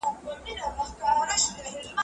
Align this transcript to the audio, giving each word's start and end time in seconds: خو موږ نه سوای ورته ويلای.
خو 0.05 0.09
موږ 0.25 0.39
نه 0.57 0.85
سوای 0.89 1.13
ورته 1.19 1.49
ويلای. 1.53 1.89